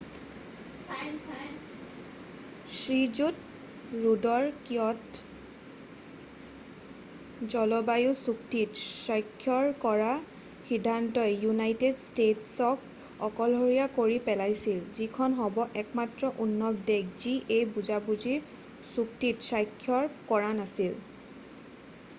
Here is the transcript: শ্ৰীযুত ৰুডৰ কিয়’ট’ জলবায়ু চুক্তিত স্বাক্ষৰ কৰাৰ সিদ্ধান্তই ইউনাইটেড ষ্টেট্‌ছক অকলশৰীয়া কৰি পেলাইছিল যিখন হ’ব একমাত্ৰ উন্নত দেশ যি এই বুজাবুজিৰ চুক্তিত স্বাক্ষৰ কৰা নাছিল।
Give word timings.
শ্ৰীযুত 2.75 3.99
ৰুডৰ 4.05 4.45
কিয়’ট’ 4.69 7.51
জলবায়ু 7.55 8.15
চুক্তিত 8.21 8.81
স্বাক্ষৰ 8.85 9.69
কৰাৰ 9.83 10.17
সিদ্ধান্তই 10.71 11.37
ইউনাইটেড 11.43 12.01
ষ্টেট্‌ছক 12.07 12.89
অকলশৰীয়া 13.29 13.93
কৰি 13.99 14.17
পেলাইছিল 14.31 14.81
যিখন 15.01 15.37
হ’ব 15.43 15.59
একমাত্ৰ 15.83 16.31
উন্নত 16.47 16.85
দেশ 16.91 17.13
যি 17.27 17.35
এই 17.59 17.69
বুজাবুজিৰ 17.77 18.41
চুক্তিত 18.89 19.51
স্বাক্ষৰ 19.51 20.11
কৰা 20.33 20.51
নাছিল। 20.63 20.99